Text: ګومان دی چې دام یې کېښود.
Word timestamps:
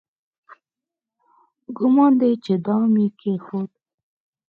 ګومان 1.77 2.11
دی 2.19 2.31
چې 2.43 2.53
دام 2.65 2.91
یې 3.01 3.07
کېښود. 3.19 3.71